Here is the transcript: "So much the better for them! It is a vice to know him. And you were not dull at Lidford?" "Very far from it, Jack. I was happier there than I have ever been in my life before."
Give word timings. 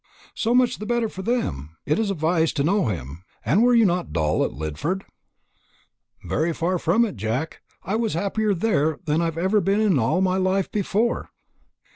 "So 0.33 0.55
much 0.55 0.77
the 0.79 0.87
better 0.87 1.07
for 1.07 1.21
them! 1.21 1.77
It 1.85 1.99
is 1.99 2.09
a 2.09 2.15
vice 2.15 2.51
to 2.53 2.63
know 2.63 2.87
him. 2.87 3.23
And 3.45 3.59
you 3.61 3.65
were 3.67 3.75
not 3.75 4.11
dull 4.11 4.43
at 4.43 4.49
Lidford?" 4.51 5.03
"Very 6.23 6.53
far 6.53 6.79
from 6.79 7.05
it, 7.05 7.15
Jack. 7.17 7.61
I 7.83 7.93
was 7.97 8.15
happier 8.15 8.55
there 8.55 8.97
than 9.05 9.21
I 9.21 9.25
have 9.25 9.37
ever 9.37 9.61
been 9.61 9.79
in 9.79 9.93
my 9.93 10.37
life 10.37 10.71
before." 10.71 11.29